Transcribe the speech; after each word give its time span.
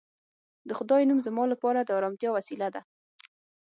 د 0.67 0.69
خدای 0.77 1.01
نوم 1.09 1.19
زما 1.27 1.43
لپاره 1.53 1.79
د 1.83 1.89
ارامتیا 1.99 2.29
وسیله 2.37 2.67
ده 2.75 2.81